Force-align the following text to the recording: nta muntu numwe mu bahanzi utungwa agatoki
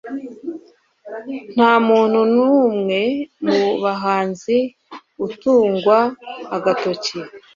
nta 1.55 1.71
muntu 1.87 2.19
numwe 2.35 3.01
mu 3.47 3.63
bahanzi 3.83 4.57
utungwa 5.25 5.97
agatoki 6.55 7.17